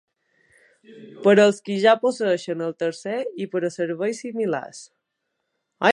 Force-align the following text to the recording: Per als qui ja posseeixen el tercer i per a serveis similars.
Per 1.25 1.33
als 1.43 1.59
qui 1.67 1.75
ja 1.83 1.93
posseeixen 2.05 2.63
el 2.69 2.73
tercer 2.85 3.17
i 3.45 3.49
per 3.53 3.63
a 3.69 3.71
serveis 3.77 4.23
similars. 4.27 4.81